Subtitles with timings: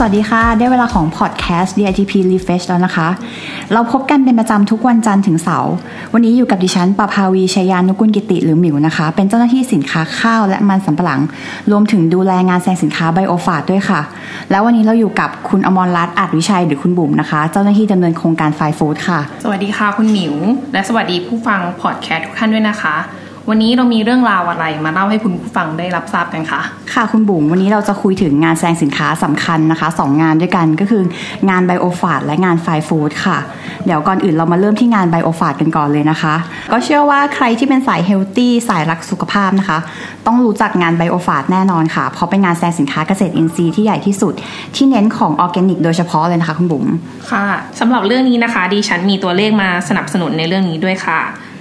[0.00, 3.08] สวัสดีค่ะ ได้เวลาของพอดแคสต์ DITP Refresh แล้วนะคะ
[3.72, 5.72] เราพบกันเป็นประจำทุกวันจันทร์ถึงเสาร์
[6.12, 11.20] วันนี้อยู่กับดิฉันปภาวีชยยานุกุลกิติหรือหมิวนะคะ เป็นเจ้าหน้าที่สินค้าข้าวและมันสำปะหลัง
[11.70, 14.00] รวมถึงดูแลงานแสดงสินค้าไบโอฟาดด้วยค่ะ
[14.50, 20.34] แล้ววันนี้เราอยู่กับคุณอมรรัตน์อาจวิชัยหรือคุณบุ๋มนะคะ เจ้าหน้าที่ดำเนินโครงการไฟฟู้ดค่ะ สวัสดีค่ะคุณหมิว
[20.72, 22.96] และสวัสดีผู้ฟังพอดแคสต์ทุกท่านด้วยนะคะ
[23.50, 26.60] วันนี้เรามีเรื่องราวอะไรมาเล่าให้คุณผู้ฟังได้รับทราบกันคะ
[26.94, 31.02] ค่ะคุณบุ๋มวันนี้เราจะคุยถึงงานแสดงสินค้าสำคัญนะคะสองงานด้วยกันก็คือ
[31.48, 33.38] งาน BIOFACH และงาน FINE FOOD ค่ะ
[33.86, 36.34] เดี๋ยวก่อนอื่นเรามาเริ่มที่งาน BIOFACH กันก่อนเลยนะคะ
[36.72, 39.78] ก็เชื่อว่าใครที่เป็นสาย healthy สายรักสุขภาพนะคะ
[40.26, 44.34] ต้องรู้จักงาน BIOFACH แน่นอนค่ะ เพราะเป็นงานแสดงสินค้าเกษตรอินทรีย์ที่ใหญ่ที่สุด
[44.76, 46.84] ที่เน้นของออร์แกนิกโดยเฉพาะเลยนะคะคุณบุ๋ม
[47.30, 47.46] ค่ะ
[47.80, 51.20] สำหรับเรื่องนี้นะคะดิฉันมีตัวเลขมาสนับสนุนในเรื่องนี้ด้วยค่ะ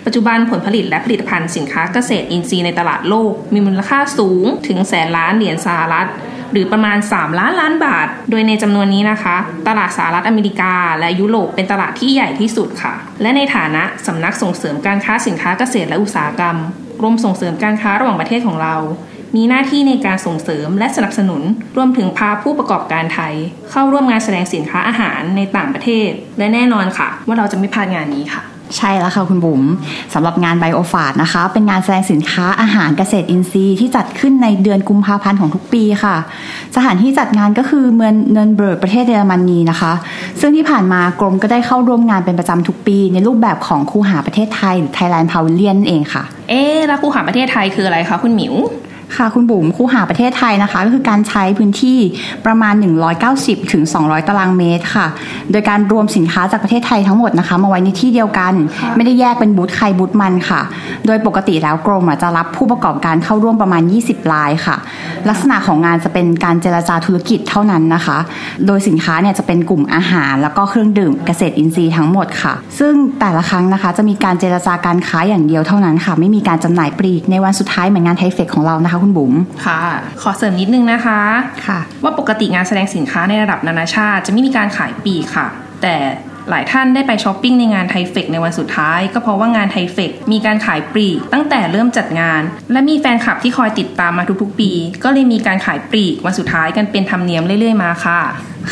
[0.10, 6.08] ปัจจุบันผลผลิตและผลิตภัณฑ์สินค้าเกษตรอินทรีย์ในตลาดโลก มีมูลค่าสูงถึงแสนล้านเหรียญสหรัฐ
[6.52, 16.58] หรือประมาณ 3 ล้านล้านบาท โดยในจำนวนนี้นะคะ ตลาดสหรัฐอเมริกา และยุโรปเป็นตลาดที่ใหญ่ที่สุดค่ะ และในฐานะสำนักส่งเสริมการค้าสินค้าเกษตรและอุตสาหกรรม
[17.00, 18.76] กรมส่งเสริมการค้าระหว่างประเทศของเรา
[19.36, 21.42] มีหน้าที่ในการส่งเสริมและสนับสนุน
[21.78, 23.34] รวมถึงพาผู้ประกอบการไทย
[23.72, 28.44] เข้าร่วมงานแสดงสินค้าอาหารในต่างประเทศ และแน่นอนค่ะ ว่าเราจะไม่พลาดงานนี้ค่ะ
[28.78, 29.62] ใช่แล้วค่ะคุณบุ๋ม
[30.14, 36.16] สำหรับงานไบโอฟาดนะคะ เป็นงานแสดงสินค้าอาหารเกษตรอินทรีย์ที่จัดขึ้นในเดือนกุมภาพันธ์ของทุกปีค่ะ
[36.76, 39.94] สถานที่จัดงานก็คือเมืองเนินเบิร์กประเทศเยอรมนีนะคะ
[40.40, 48.56] ซึ่งที่ผ่านมากรมก็ได้เข้าร่วมงานเป็นประจำทุกปี ในรูปแบบของคูหาประเทศไทยหรือ Thailand Pavilion นั่นเองค่ะ เอ๊ะแล้วคูหาประเทศไทยคืออะไรคะคุณหมิว
[49.16, 52.00] ค่ะคุณบุ๋มคูหาประเทศไทยนะคะ ก็คือการใช้พื้นที่
[52.46, 52.74] ประมาณ
[53.24, 55.08] 190ถึง200 ตารางเมตรค่ะ
[55.52, 60.62] โดยการรวมสินค้าจากประเทศไทยทั้งหมดนะคะ มาไว้ในที่เดียวกันค่ะไม่ได้แยกเป็นบูธใครบูธมันค่ะ
[61.06, 64.76] โดยปกติแล้วกรมอะจะรับผู้ประกอบการเข้าร่วมประมาณ 20รายค่ะ
[65.30, 68.18] ลักษณะของงานจะเป็นการเจรจาธุรกิจเท่านั้นนะคะ
[68.68, 79.34] โดยสินค้าเนี่ยจะเป็นกลุ่มอาหาร แล้วก็เครื่องดื่มเกษตรอินทรีย์ทั้งหมดค่ะ ซึ่งแต่ละครั้งนะคะ จะมีการเจรจาการค้าอย่างเดียวเท่านั้นค่ะ ไม่มีการจำหน่ายปลีกในวันสุดท้ายเหมือนงานไทเฟกของเรานะคะคุณบุ๋ม
[79.66, 79.82] ค่ะ
[80.22, 81.22] ขอเสริมนิดนึงนะคะ
[81.68, 85.48] ค่ะ ว่าปกติงานแสดงสินค้าในระดับนานาชาติ จะไม่มีการขายปลีกค่ะ
[85.82, 85.96] แต่
[86.50, 92.42] หลายท่านได้ไปช้อปปิ้งในงานไทเฟกในวันสุดท้าย ก็เพราะว่างานไทเฟกมีการขายปลีกตั้งแต่เริ่มจัดงาน
[92.72, 94.72] และมีแฟนคลับที่คอยติดตามมาทุกๆปี
[95.04, 98.20] ก็เลยมีการขายปลีกวันสุดท้ายกันเป็นธรรมเนียมเรื่อยๆมาค่ะ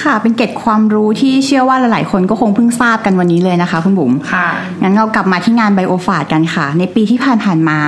[0.04, 4.48] ค่ะ เป็นเกร็ดความรู้ที่เชื่อว่าหลายๆ คนก็คงเพิ่งทราบกันวันนี้เลยนะคะคุณบุ๋มค่ะ
[4.82, 7.80] งั้นเรากลับมาที่งาน BIOFACH กันค่ะ ในปีที่ผ่านๆมา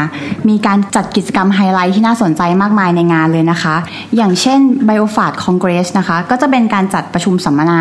[0.49, 3.75] มีการจัดกิจกรรมไฮไลท์ที่น่าสนใจมากมายในงานเลยนะคะ
[4.15, 7.79] อย่างเช่น BIOFACH Congress นะคะ ก็จะเป็นการจัดประชุมสัมมนา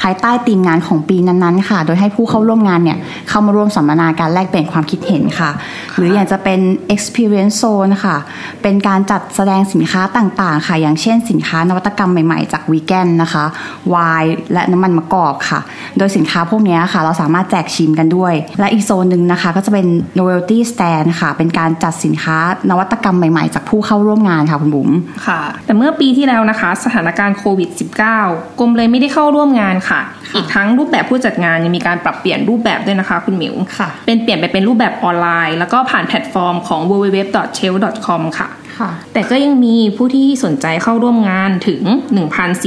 [0.00, 5.50] ภายใต้ธีมงานของปีนั้นๆ ค่ะ โดยให้ผู้เข้าร่วมงานเนี่ยเข้ามาร่วมสัมมนาการแลกเปลี่ยนความคิดเห็นค่ะ
[5.96, 6.60] หรืออย่างจะเป็น
[6.94, 8.16] Experience Zone ค่ะ
[8.62, 13.44] เป็นการจัดแสดงสินค้าต่างๆ ค่ะ อย่างเช่น สินค้านวัตกรรมใหม่ๆ จากวีแกนนะคะ
[13.88, 15.60] ไวน์และน้ำมันมะกอกค่ะ
[15.98, 19.86] โดยสินค้าพวกเนี้ยค่ะ เราสามารถแจกชิมกันด้วย และอีกโซนหนึ่งนะคะ ก็จะเป็น
[20.18, 22.38] novelty stand ค่ะ เป็นการจัดสินค้า
[22.70, 24.90] นวัตกรรมใหม่ๆ จากผู้เข้าร่วมงานค่ะคุณบุ๋ม
[25.26, 27.68] ค่ะ แต่เมื่อปีที่แล้วนะคะ สถานการณ์โควิด
[28.14, 30.00] -19 กรมเลยไม่ได้เข้าร่วมงานค่ะ
[30.36, 38.48] อีกทั้งรูปแบบผู้จัดงานยังมีการปรับเปลี่ยนรูปแบบด้วยนะคะ คุณหมิวค่ะ เป็นเปลี่ยนไปเป็นรูปแบบออนไลน์ แล้วก็ผ่านแพลตฟอร์มของ www.shell.com ค่ะ
[38.78, 41.82] ค่ะ แต่ก็ยังมีผู้ที่สนใจเข้าร่วมงานถึง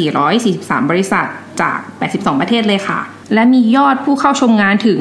[0.04, 1.28] 1,443 บริษัท
[1.62, 1.78] จาก
[2.10, 3.00] 82 ประเทศเลยค่ะ
[3.34, 5.00] และมียอดผู้เข้าชมงานถึง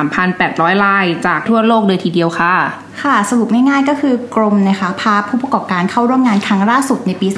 [0.00, 2.54] 13,800รายจากทั่วโลกเลยทีเดียวค่ะ
[3.02, 7.28] ค่ะ สรุปง่ายๆก็คือกรมนะคะพาผู้ประกอบการเข้าร่วมงานครั้งล่าสุดในปี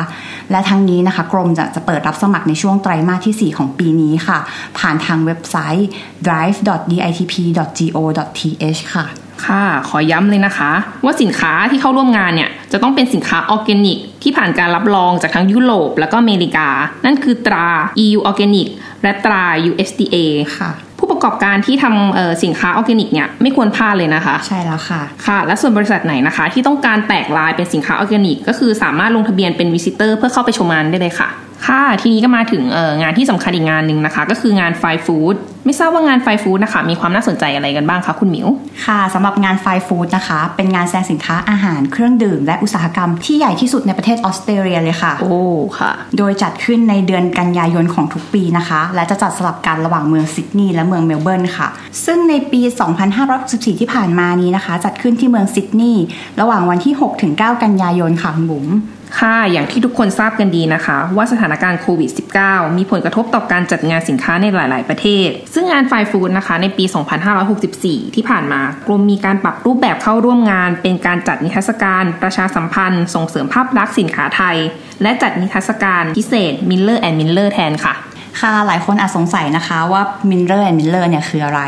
[0.51, 4.37] และทั้งนี้นะคะกรมจะจะเปิดรับสมัครในช่วงไตรมาสที่ 4 ของปีนี้ค่ะ
[4.79, 5.87] ผ่านทางเว็บไซต์
[6.27, 9.05] drive.ditp.go.th ค่ะ
[9.45, 10.71] ค่ะ ขอย้ำเลยนะคะ
[11.05, 16.67] ว่าสินค้าที่เข้าร่วมงานเนี่ย จะต้องเป็นสินค้าออร์แกนิก ที่ผ่านการรับรองจากทั้งยุโรป และก็อเมริกา
[17.05, 17.67] นั่นคือตรา
[18.05, 18.67] EU Organic
[19.03, 20.15] และตรา USDA
[20.57, 31.29] ค่ะ ผู้ประกอบการที่ทำเอ่อสินค้าออร์แกนิกเนี่ยไม่ควรพลาดเลยนะคะ ใช่แล้วค่ะค่ะ และส่วนบริษัทไหนนะคะ ที่ต้องการแตกไลน์เป็นสินค้าออร์แกนิก ก็คือสามารถลงทะเบียนเป็น visitor เพื่อเข้าไปชมงานได้เลยค่ะ
[31.67, 38.47] ค่ะ ทีนี้ก็มาถึงเอ่องานที่สำคัญอีกงานหนึ่งนะคะ ก็คืองานไฟฟู้ด ไม่ทราบว่างานไฟฟู้ดนะคะ มีความน่าสนใจอะไรกันบ้างคะคุณหมิว
[38.85, 45.33] ค่ะสำหรับงานไฟฟู้ดนะคะ เป็นงานแสดงสินค้าอาหารเครื่องดื่ม และอุตสาหกรรมที่ใหญ่ที่สุดในประเทศออสเตรเลียเลยค่ะ โอ้
[45.79, 51.67] ค่ะ โดยจัดขึ้นในเดือนกันยายนของทุกปีนะคะ และจะจัดสลับกันระหว่างเมืองซิดนีย์และเมืองเมลเบิร์นค่ะ
[52.05, 52.61] ซึ่งในปี
[53.21, 56.03] 2564 ที่ผ่านมานี้นะคะ จัดขึ้นที่เมืองซิดนีย์
[56.41, 56.93] ระหว่างวันที่
[57.27, 58.67] 6-9 กันยายนค่ะคุณบุ๋ม
[59.19, 62.09] ค่ะ อย่างที่ทุกคนทราบกันดีนะคะ ว่าสถานการณ์โควิด
[62.43, 66.85] -19 มีผลกระทบต่อการจัดงานสินค้าในหลาย ๆ ประเทศซึ่งงานไฟฟูดนะคะในปี
[67.49, 74.57] 2564 ที่ผ่านมากรมมีการปรับรูปแบบเข้าร่วมงาน เป็นการจัดนิทรรศการ ประชาสัมพันธ์ ส่งเสริมภาพลักษณ์สินค้าไทย
[75.01, 77.93] และจัดนิทรรศการพิเศษ Miller and Miller แทนค่ะ
[78.39, 81.61] ค่ะหลายคนอาจสงสัยนะคะว่า Miller and Miller เนี่ยคืออะไร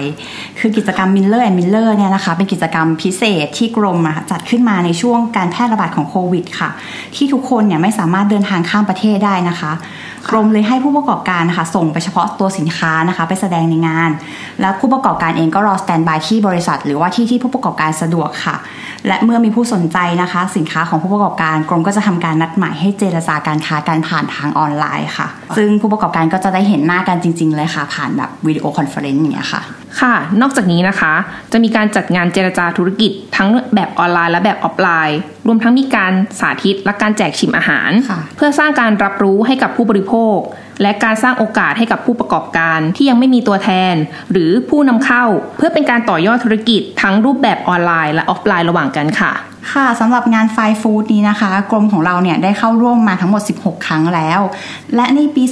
[0.59, 6.69] คือกิจกรรม Miller and Miller เนี่ยนะคะเป็นกิจกรรมพิเศษที่กรมอะจัดขึ้นมาในช่วงการแพร่ระบาดของโควิดค่ะ
[7.15, 9.71] ที่ทุกคนเนี่ยไม่สามารถเดินทางข้ามประเทศได้นะคะ
[10.31, 14.09] กรมเลยให้ผู้ประกอบการนะคะส่งไปเฉพาะตัวสินค้านะคะ ไปแสดงในงาน
[14.61, 18.55] แล้วผู้ประกอบการเองก็รอสแตนบายที่บริษัท หรือว่าที่ที่ผู้ประกอบการสะดวกค่ะ
[19.07, 25.27] และเมื่อมีผู้สนใจนะคะ สินค้าของผู้ประกอบการกรมก็จะทำการนัดหมายให้เจรจาการค้าการผ่านทางออนไลน์ค่ะ
[25.57, 29.61] ซึ่งผู้ประกอบการก็จะได้เห็นหน้ากันจริง ๆ เลยค่ะ ผ่านแบบ video conference อย่างเงี้ยค่ะ
[30.01, 31.13] ค่ะ นอกจากนี้นะคะ
[31.51, 40.37] จะมีการจัดงานเจรจาธุรกิจทั้งแบบออนไลน์ และแบบออฟไลน์ รวมทั้งมีการสาธิตและการแจกชิมอาหารค่ะเพื่อสร้างการรับรู้ให้กับผู้บริโภค
[40.81, 43.95] และการสร้างโอกาสให้กับผู้ประกอบการที่ยังไม่มีตัวแทน
[44.31, 45.25] หรือผู้นำเข้า
[45.57, 49.33] เพื่อเป็นการต่อยอดธุรกิจทั้งรูปแบบออนไลน์ และออฟไลน์ระหว่างกันค่ะ
[49.71, 54.39] ค่ะสำหรับงาน FINE FOOD นี้นะคะ กรมของเราเนี่ยได้เข้าร่วมมาทั้งหมด 16 ครั้งแล้ว
[54.95, 55.43] และในปี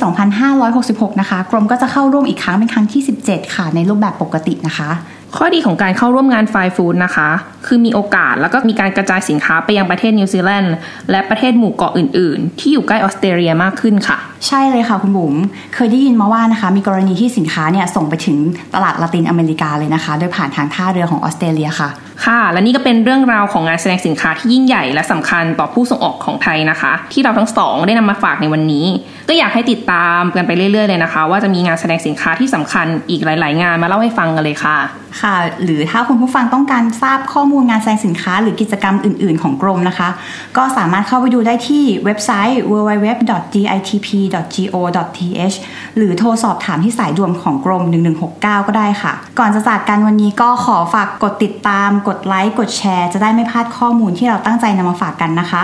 [0.55, 4.89] 2566 นะคะ กรมก็จะเข้าร่วมอีกครั้งเป็นครั้งที่ 17 ค่ะ ในรูปแบบปกตินะคะ
[5.35, 7.29] ข้อดีของการเข้าร่วมงานไฟฟู้ดนะคะ
[7.67, 10.75] คือมีโอกาสแล้วก็มีการกระจายสินค้าไปยังประเทศนิวซีแลนด์
[11.11, 14.17] และประเทศหมู่เกาะอื่น ๆ ที่อยู่ใกล้ออสเตรเลียมากขึ้นค่ะ
[14.47, 15.35] ใช่เลยค่ะคุณบุ๋ม
[15.75, 18.37] เคยได้ยินมาว่านะคะ มีกรณีที่สินค้าเนี่ยส่งไปถึง
[18.75, 21.89] ตลาดละตินอเมริกาเลยนะคะ โดยผ่านทางท่าเรือของออสเตรเลียค่ะ
[22.25, 28.85] ค่ะ และนี่ก็เป็นเรื่องราวของงานแสดงสินค้าที่ยิ่งใหญ่และสำคัญต่อผู้ส่งออกของไทยนะคะ ที่เราทั้งสองได้นำมาฝากในวันนี้
[29.29, 34.77] ก็อยากให้ติดตามกันไปเรื่อย ๆ เลยนะคะ ว่าจะมีงานแสดงสินค้าที่สำคัญอีกหลาย ๆ งานมาเล่าให้ฟังกันเลยค่ะ
[35.21, 40.09] ค่ะ หรือถ้าคุณผู้ฟังต้องการทราบข้อมูลงานแสดงสินค้า หรือกิจกรรมอื่น ๆ ของกรมนะคะ
[40.57, 45.55] ก็สามารถเข้าไปดูได้ที่เว็บไซต์ www.ditp.go.th
[45.97, 47.83] หรือโทรสอบถามที่สายด่วนของกรม
[48.25, 55.63] 1169 ก็ได้ค่ะ ก่อนจะจากกันวันนี้ก็ขอฝากกดติดตาม กดไลค์ กดแชร์ จะได้ไม่พลาดข้อมูลที่เราตั้งใจนำมาฝากกันนะคะ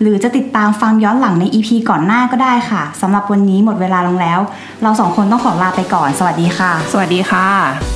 [0.00, 4.40] หรือจะติดตามฟังย้อนหลังใน EP ก่อนหน้าก็ได้ค่ะสำหรับวันนี้หมดเวลาลงแล้ว
[4.82, 7.95] เราสองคนต้องขอลาไปก่อน สวัสดีค่ะ สวัสดีค่ะ